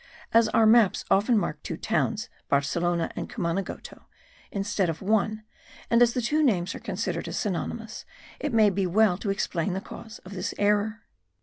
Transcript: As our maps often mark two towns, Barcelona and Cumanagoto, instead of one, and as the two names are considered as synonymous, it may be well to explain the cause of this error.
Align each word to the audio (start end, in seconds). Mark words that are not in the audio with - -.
As 0.33 0.49
our 0.49 0.65
maps 0.65 1.05
often 1.11 1.37
mark 1.37 1.61
two 1.61 1.77
towns, 1.77 2.27
Barcelona 2.49 3.11
and 3.15 3.29
Cumanagoto, 3.29 4.05
instead 4.51 4.89
of 4.89 4.99
one, 5.03 5.43
and 5.91 6.01
as 6.01 6.13
the 6.13 6.23
two 6.23 6.41
names 6.41 6.73
are 6.73 6.79
considered 6.79 7.27
as 7.27 7.37
synonymous, 7.37 8.03
it 8.39 8.51
may 8.51 8.71
be 8.71 8.87
well 8.87 9.15
to 9.19 9.29
explain 9.29 9.73
the 9.73 9.79
cause 9.79 10.17
of 10.25 10.33
this 10.33 10.55
error. 10.57 11.03